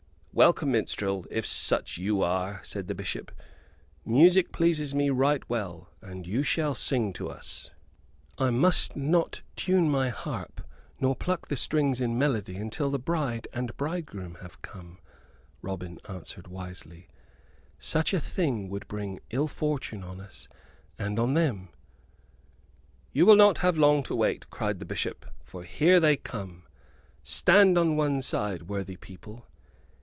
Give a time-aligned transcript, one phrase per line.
[0.33, 3.33] "Welcome, minstrel, if such you are," said the Bishop.
[4.05, 7.71] "Music pleases me right well, and you shall sing to us."
[8.37, 10.65] "I must not tune my harp
[11.01, 14.99] nor pluck the strings in melody until the bride and bridegroom have come,"
[15.61, 17.09] Robin answered, wisely;
[17.77, 20.47] "such a thing would bring ill fortune on us,
[20.97, 21.67] and on them."
[23.11, 26.63] "You will not have long to wait," cried the Bishop, "for here they come.
[27.21, 29.45] Stand on one side, worthy people."